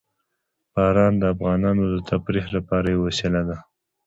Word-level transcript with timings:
باران 0.73 1.13
د 1.17 1.23
افغانانو 1.33 1.83
د 1.93 1.95
تفریح 2.09 2.45
لپاره 2.55 2.87
یوه 2.95 3.05
وسیله 3.07 3.41
ده. 3.49 3.57